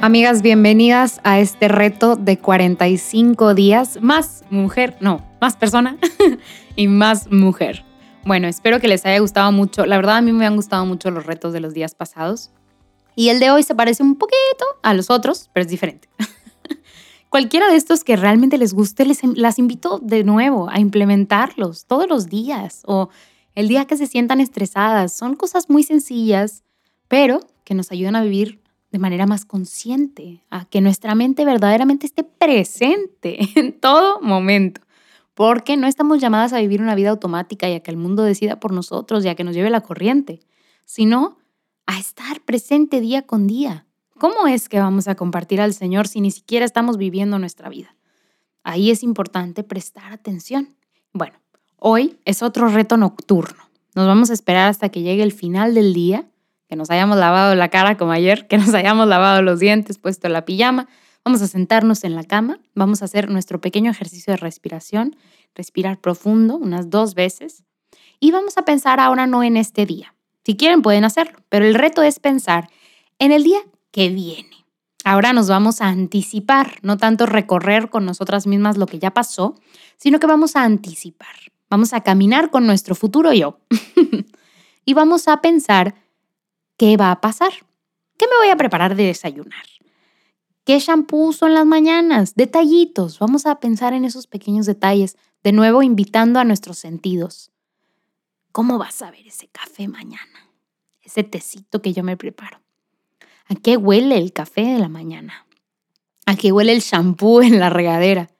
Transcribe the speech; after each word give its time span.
Amigas, 0.00 0.40
bienvenidas 0.42 1.20
a 1.22 1.38
este 1.38 1.68
reto 1.68 2.16
de 2.16 2.38
45 2.38 3.54
días 3.54 3.98
más 4.00 4.42
mujer, 4.48 4.96
no, 5.00 5.22
más 5.40 5.56
persona 5.56 5.98
y 6.76 6.88
más 6.88 7.30
mujer. 7.30 7.84
Bueno, 8.24 8.46
espero 8.48 8.80
que 8.80 8.88
les 8.88 9.04
haya 9.04 9.18
gustado 9.18 9.52
mucho. 9.52 9.86
La 9.86 9.96
verdad 9.96 10.16
a 10.16 10.20
mí 10.22 10.32
me 10.32 10.46
han 10.46 10.56
gustado 10.56 10.86
mucho 10.86 11.10
los 11.10 11.26
retos 11.26 11.52
de 11.52 11.60
los 11.60 11.74
días 11.74 11.94
pasados. 11.94 12.50
Y 13.16 13.30
el 13.30 13.40
de 13.40 13.50
hoy 13.50 13.64
se 13.64 13.74
parece 13.74 14.02
un 14.02 14.16
poquito 14.16 14.64
a 14.82 14.94
los 14.94 15.10
otros, 15.10 15.50
pero 15.52 15.64
es 15.64 15.70
diferente. 15.70 16.08
Cualquiera 17.28 17.68
de 17.68 17.76
estos 17.76 18.04
que 18.04 18.16
realmente 18.16 18.56
les 18.56 18.74
guste, 18.74 19.04
les, 19.04 19.22
las 19.36 19.58
invito 19.58 19.98
de 19.98 20.24
nuevo 20.24 20.70
a 20.70 20.78
implementarlos 20.78 21.86
todos 21.86 22.08
los 22.08 22.28
días 22.28 22.82
o 22.86 23.10
el 23.58 23.66
día 23.66 23.86
que 23.86 23.96
se 23.96 24.06
sientan 24.06 24.38
estresadas. 24.38 25.12
Son 25.12 25.34
cosas 25.34 25.68
muy 25.68 25.82
sencillas, 25.82 26.62
pero 27.08 27.40
que 27.64 27.74
nos 27.74 27.90
ayudan 27.90 28.14
a 28.14 28.22
vivir 28.22 28.62
de 28.92 29.00
manera 29.00 29.26
más 29.26 29.44
consciente, 29.44 30.44
a 30.48 30.66
que 30.66 30.80
nuestra 30.80 31.16
mente 31.16 31.44
verdaderamente 31.44 32.06
esté 32.06 32.22
presente 32.22 33.36
en 33.56 33.72
todo 33.72 34.20
momento. 34.20 34.82
Porque 35.34 35.76
no 35.76 35.88
estamos 35.88 36.20
llamadas 36.20 36.52
a 36.52 36.60
vivir 36.60 36.80
una 36.80 36.94
vida 36.94 37.10
automática 37.10 37.68
y 37.68 37.74
a 37.74 37.80
que 37.80 37.90
el 37.90 37.96
mundo 37.96 38.22
decida 38.22 38.60
por 38.60 38.72
nosotros 38.72 39.24
y 39.24 39.28
a 39.28 39.34
que 39.34 39.42
nos 39.42 39.56
lleve 39.56 39.70
la 39.70 39.80
corriente, 39.80 40.38
sino 40.84 41.36
a 41.86 41.98
estar 41.98 42.40
presente 42.42 43.00
día 43.00 43.22
con 43.22 43.48
día. 43.48 43.86
¿Cómo 44.18 44.46
es 44.46 44.68
que 44.68 44.78
vamos 44.78 45.08
a 45.08 45.16
compartir 45.16 45.60
al 45.60 45.74
Señor 45.74 46.06
si 46.06 46.20
ni 46.20 46.30
siquiera 46.30 46.64
estamos 46.64 46.96
viviendo 46.96 47.40
nuestra 47.40 47.68
vida? 47.68 47.96
Ahí 48.62 48.92
es 48.92 49.02
importante 49.02 49.64
prestar 49.64 50.12
atención. 50.12 50.76
Bueno, 51.12 51.34
hoy 51.78 52.18
es 52.24 52.42
otro 52.42 52.68
reto 52.68 52.96
nocturno. 52.96 53.64
Nos 53.94 54.06
vamos 54.06 54.30
a 54.30 54.34
esperar 54.34 54.68
hasta 54.68 54.88
que 54.88 55.02
llegue 55.02 55.22
el 55.22 55.32
final 55.32 55.74
del 55.74 55.94
día 55.94 56.26
que 56.68 56.76
nos 56.76 56.90
hayamos 56.90 57.16
lavado 57.16 57.54
la 57.54 57.68
cara 57.68 57.96
como 57.96 58.12
ayer, 58.12 58.46
que 58.46 58.58
nos 58.58 58.74
hayamos 58.74 59.08
lavado 59.08 59.42
los 59.42 59.58
dientes, 59.58 59.98
puesto 59.98 60.28
la 60.28 60.44
pijama. 60.44 60.86
Vamos 61.24 61.42
a 61.42 61.48
sentarnos 61.48 62.04
en 62.04 62.14
la 62.14 62.24
cama, 62.24 62.60
vamos 62.74 63.02
a 63.02 63.06
hacer 63.06 63.30
nuestro 63.30 63.60
pequeño 63.60 63.90
ejercicio 63.90 64.32
de 64.32 64.36
respiración, 64.36 65.16
respirar 65.54 65.98
profundo 65.98 66.56
unas 66.56 66.90
dos 66.90 67.14
veces 67.14 67.64
y 68.20 68.30
vamos 68.30 68.56
a 68.58 68.64
pensar 68.64 69.00
ahora 69.00 69.26
no 69.26 69.42
en 69.42 69.56
este 69.56 69.86
día. 69.86 70.14
Si 70.44 70.56
quieren 70.56 70.82
pueden 70.82 71.04
hacerlo, 71.04 71.38
pero 71.48 71.66
el 71.66 71.74
reto 71.74 72.02
es 72.02 72.20
pensar 72.20 72.68
en 73.18 73.32
el 73.32 73.44
día 73.44 73.60
que 73.90 74.10
viene. 74.10 74.64
Ahora 75.04 75.32
nos 75.32 75.48
vamos 75.48 75.80
a 75.80 75.88
anticipar, 75.88 76.78
no 76.82 76.96
tanto 76.96 77.26
recorrer 77.26 77.88
con 77.88 78.04
nosotras 78.04 78.46
mismas 78.46 78.76
lo 78.76 78.86
que 78.86 78.98
ya 78.98 79.12
pasó, 79.12 79.54
sino 79.96 80.20
que 80.20 80.26
vamos 80.26 80.56
a 80.56 80.64
anticipar. 80.64 81.34
Vamos 81.70 81.92
a 81.92 82.02
caminar 82.02 82.50
con 82.50 82.66
nuestro 82.66 82.94
futuro 82.94 83.32
yo. 83.32 83.60
y 84.84 84.94
vamos 84.94 85.28
a 85.28 85.40
pensar 85.40 85.94
¿qué 86.76 86.96
va 86.96 87.10
a 87.10 87.20
pasar? 87.20 87.52
¿Qué 88.16 88.26
me 88.26 88.36
voy 88.38 88.48
a 88.48 88.56
preparar 88.56 88.96
de 88.96 89.04
desayunar? 89.04 89.64
¿Qué 90.64 90.78
shampoo 90.78 91.28
uso 91.28 91.46
en 91.46 91.54
las 91.54 91.66
mañanas? 91.66 92.34
Detallitos. 92.34 93.18
Vamos 93.18 93.46
a 93.46 93.58
pensar 93.58 93.94
en 93.94 94.04
esos 94.04 94.26
pequeños 94.26 94.66
detalles, 94.66 95.16
de 95.42 95.52
nuevo 95.52 95.82
invitando 95.82 96.40
a 96.40 96.44
nuestros 96.44 96.78
sentidos. 96.78 97.50
¿Cómo 98.52 98.78
vas 98.78 99.00
a 99.02 99.10
ver 99.10 99.26
ese 99.26 99.48
café 99.48 99.88
mañana? 99.88 100.50
Ese 101.02 101.22
tecito 101.22 101.80
que 101.80 101.92
yo 101.92 102.02
me 102.02 102.16
preparo. 102.16 102.60
¿A 103.46 103.54
qué 103.54 103.76
huele 103.76 104.18
el 104.18 104.32
café 104.32 104.62
de 104.62 104.78
la 104.78 104.88
mañana? 104.88 105.46
¿A 106.26 106.36
qué 106.36 106.52
huele 106.52 106.72
el 106.72 106.80
shampoo 106.80 107.40
en 107.40 107.58
la 107.58 107.70
regadera? 107.70 108.30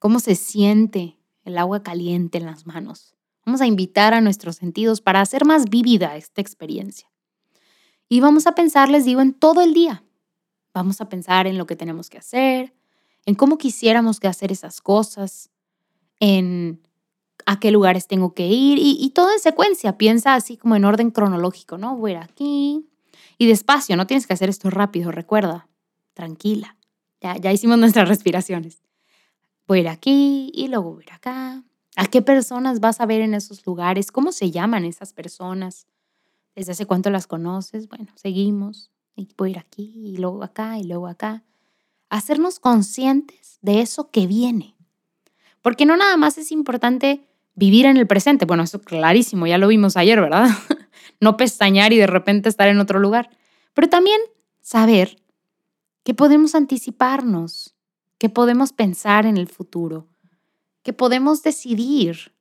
¿Cómo 0.00 0.18
se 0.18 0.34
siente 0.34 1.16
el 1.44 1.58
agua 1.58 1.82
caliente 1.82 2.38
en 2.38 2.46
las 2.46 2.66
manos? 2.66 3.14
Vamos 3.44 3.60
a 3.60 3.66
invitar 3.66 4.14
a 4.14 4.20
nuestros 4.20 4.56
sentidos 4.56 5.00
para 5.00 5.20
hacer 5.20 5.44
más 5.44 5.64
vívida 5.68 6.16
esta 6.16 6.40
experiencia. 6.40 7.10
Y 8.08 8.20
vamos 8.20 8.46
a 8.46 8.54
pensar, 8.54 8.90
les 8.90 9.04
digo, 9.04 9.20
en 9.20 9.32
todo 9.32 9.62
el 9.62 9.74
día. 9.74 10.04
Vamos 10.74 11.00
a 11.00 11.08
pensar 11.08 11.46
en 11.46 11.58
lo 11.58 11.66
que 11.66 11.76
tenemos 11.76 12.08
que 12.08 12.18
hacer, 12.18 12.74
en 13.26 13.34
cómo 13.34 13.58
quisiéramos 13.58 14.18
hacer 14.22 14.52
esas 14.52 14.80
cosas, 14.80 15.50
en 16.20 16.80
a 17.46 17.58
qué 17.58 17.70
lugares 17.70 18.06
tengo 18.06 18.34
que 18.34 18.46
ir 18.46 18.78
y, 18.80 19.10
todo 19.10 19.32
en 19.32 19.40
secuencia. 19.40 19.98
Piensa 19.98 20.34
así 20.34 20.56
como 20.56 20.76
en 20.76 20.84
orden 20.84 21.10
cronológico, 21.10 21.78
¿no? 21.78 21.96
Voy 21.96 22.12
a 22.12 22.14
ir 22.14 22.20
aquí 22.20 22.88
y 23.38 23.46
despacio, 23.46 23.96
no 23.96 24.06
tienes 24.06 24.26
que 24.26 24.32
hacer 24.32 24.48
esto 24.48 24.70
rápido, 24.70 25.10
recuerda, 25.10 25.68
tranquila. 26.14 26.76
Ya, 27.20 27.36
ya 27.36 27.52
hicimos 27.52 27.78
nuestras 27.80 28.08
respiraciones. 28.08 28.81
Voy 29.66 29.78
a 29.78 29.80
ir 29.82 29.88
aquí 29.88 30.50
y 30.54 30.68
luego 30.68 30.94
voy 30.94 31.04
a 31.04 31.06
ir 31.06 31.12
acá. 31.12 31.62
¿A 31.96 32.06
qué 32.06 32.22
personas 32.22 32.80
vas 32.80 33.00
a 33.00 33.06
ver 33.06 33.20
en 33.20 33.34
esos 33.34 33.66
lugares? 33.66 34.10
¿Cómo 34.10 34.32
se 34.32 34.50
llaman 34.50 34.84
esas 34.84 35.12
personas? 35.12 35.86
¿Desde 36.54 36.72
hace 36.72 36.86
cuánto 36.86 37.10
las 37.10 37.26
conoces? 37.26 37.88
Bueno, 37.88 38.08
seguimos. 38.14 38.90
Y 39.14 39.26
puedo 39.26 39.50
ir 39.50 39.58
aquí 39.58 39.92
y 39.94 40.16
luego 40.16 40.42
acá 40.42 40.78
y 40.78 40.84
luego 40.84 41.06
acá. 41.06 41.42
Hacernos 42.08 42.58
conscientes 42.58 43.58
de 43.60 43.80
eso 43.80 44.10
que 44.10 44.26
viene. 44.26 44.74
Porque 45.60 45.86
no 45.86 45.96
nada 45.96 46.16
más 46.16 46.38
es 46.38 46.50
importante 46.50 47.26
vivir 47.54 47.86
en 47.86 47.96
el 47.96 48.06
presente. 48.06 48.46
Bueno, 48.46 48.62
eso 48.62 48.80
clarísimo, 48.80 49.46
ya 49.46 49.58
lo 49.58 49.68
vimos 49.68 49.96
ayer, 49.96 50.20
¿verdad? 50.20 50.48
no 51.20 51.36
pestañear 51.36 51.92
y 51.92 51.98
de 51.98 52.06
repente 52.06 52.48
estar 52.48 52.68
en 52.68 52.80
otro 52.80 52.98
lugar. 52.98 53.30
Pero 53.74 53.88
también 53.88 54.20
saber 54.60 55.16
que 56.04 56.14
podemos 56.14 56.54
anticiparnos, 56.54 57.74
que 58.22 58.28
podemos 58.28 58.72
pensar 58.72 59.26
en 59.26 59.36
el 59.36 59.48
futuro, 59.48 60.06
que 60.84 60.92
podemos 60.92 61.42
decidir, 61.42 62.32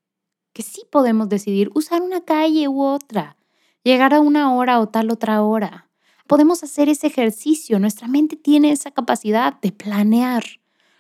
que 0.53 0.61
sí 0.61 0.83
podemos 0.91 1.27
decidir 1.27 1.71
usar 1.73 2.03
una 2.03 2.21
calle 2.21 2.67
u 2.67 2.83
otra, 2.83 3.35
llegar 3.83 4.13
a 4.13 4.19
una 4.19 4.53
hora 4.53 4.79
o 4.79 4.89
tal 4.89 5.09
otra 5.09 5.41
hora. 5.41 5.89
Podemos 6.27 6.61
hacer 6.61 6.87
ese 6.87 7.07
ejercicio. 7.07 7.79
Nuestra 7.79 8.07
mente 8.07 8.35
tiene 8.35 8.71
esa 8.71 8.91
capacidad 8.91 9.59
de 9.59 9.71
planear. 9.71 10.43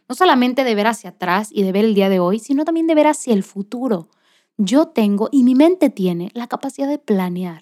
No 0.09 0.15
solamente 0.15 0.63
de 0.63 0.73
ver 0.73 0.87
hacia 0.87 1.11
atrás 1.11 1.49
y 1.51 1.61
de 1.61 1.71
ver 1.71 1.85
el 1.85 1.93
día 1.93 2.09
de 2.09 2.19
hoy, 2.19 2.39
sino 2.39 2.65
también 2.65 2.87
de 2.87 2.95
ver 2.95 3.05
hacia 3.05 3.35
el 3.35 3.43
futuro. 3.43 4.09
Yo 4.57 4.87
tengo 4.87 5.29
y 5.31 5.43
mi 5.43 5.53
mente 5.53 5.91
tiene 5.91 6.31
la 6.33 6.47
capacidad 6.47 6.89
de 6.89 6.97
planear. 6.97 7.61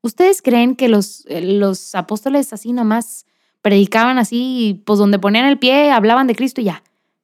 ¿Ustedes 0.00 0.40
creen 0.40 0.74
que 0.74 0.88
los, 0.88 1.26
eh, 1.26 1.42
los 1.42 1.94
apóstoles 1.94 2.54
así 2.54 2.72
nomás 2.72 3.26
predicaban 3.62 4.18
así, 4.18 4.82
pues 4.84 4.98
donde 4.98 5.18
ponían 5.18 5.46
el 5.46 5.58
pie, 5.58 5.90
hablaban 5.90 6.26
de 6.26 6.34
Cristo 6.34 6.60
y 6.60 6.64
ya? 6.64 6.82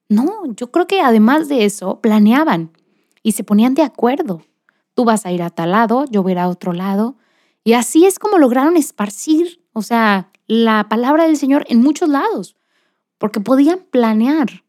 No, 0.09 0.45
yo 0.55 0.71
creo 0.71 0.87
que 0.87 1.01
además 1.01 1.49
de 1.49 1.65
eso, 1.65 2.01
planeaban 2.01 2.71
y 3.23 3.33
se 3.33 3.45
ponían 3.45 3.75
de 3.75 3.83
acuerdo. 3.83 4.43
Tú 4.95 5.05
vas 5.05 5.27
a 5.27 5.33
ir 5.33 5.43
a 5.43 5.51
tal 5.51 5.73
lado, 5.73 6.05
yo 6.11 6.23
voy 6.23 6.33
a 6.33 6.35
ir 6.35 6.39
a 6.39 6.49
otro 6.49 6.73
lado. 6.73 7.17
Y 7.65 7.73
así 7.73 8.07
es 8.07 8.19
como 8.19 8.39
lograron 8.39 8.77
esparcir, 8.77 9.61
o 9.73 9.83
sea, 9.83 10.31
la 10.47 10.89
palabra 10.89 11.27
del 11.27 11.37
Señor 11.37 11.65
en 11.69 11.83
muchos 11.83 12.09
lados, 12.09 12.57
porque 13.19 13.41
podían 13.41 13.81
planear. 13.91 14.65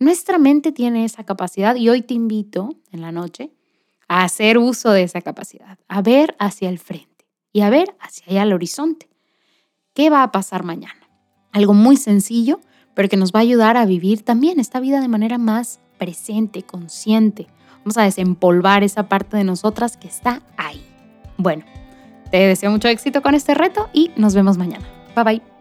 Nuestra 0.00 0.38
mente 0.38 0.72
tiene 0.72 1.04
esa 1.04 1.24
capacidad 1.24 1.76
y 1.76 1.88
hoy 1.88 2.02
te 2.02 2.14
invito 2.14 2.70
en 2.90 3.02
la 3.02 3.12
noche 3.12 3.52
a 4.08 4.24
hacer 4.24 4.58
uso 4.58 4.90
de 4.90 5.04
esa 5.04 5.20
capacidad, 5.20 5.78
a 5.86 6.02
ver 6.02 6.34
hacia 6.40 6.68
el 6.68 6.78
frente 6.78 7.26
y 7.52 7.60
a 7.60 7.70
ver 7.70 7.94
hacia 8.00 8.26
allá 8.26 8.42
al 8.42 8.52
horizonte. 8.52 9.08
¿Qué 9.94 10.10
va 10.10 10.22
a 10.22 10.32
pasar 10.32 10.64
mañana? 10.64 10.99
Algo 11.52 11.74
muy 11.74 11.96
sencillo, 11.96 12.60
pero 12.94 13.08
que 13.08 13.16
nos 13.16 13.32
va 13.32 13.40
a 13.40 13.42
ayudar 13.42 13.76
a 13.76 13.86
vivir 13.86 14.22
también 14.22 14.60
esta 14.60 14.80
vida 14.80 15.00
de 15.00 15.08
manera 15.08 15.38
más 15.38 15.80
presente, 15.98 16.62
consciente, 16.62 17.48
Vamos 17.84 17.96
a 17.96 18.02
desempolvar 18.02 18.84
esa 18.84 19.08
parte 19.08 19.36
de 19.36 19.44
nosotras 19.44 19.96
que 19.96 20.08
está 20.08 20.42
ahí. 20.56 20.84
Bueno, 21.36 21.64
te 22.30 22.36
deseo 22.38 22.70
mucho 22.70 22.88
éxito 22.88 23.22
con 23.22 23.34
este 23.34 23.54
reto 23.54 23.88
y 23.92 24.10
nos 24.16 24.34
vemos 24.34 24.58
mañana. 24.58 24.86
Bye 25.14 25.24
bye. 25.24 25.59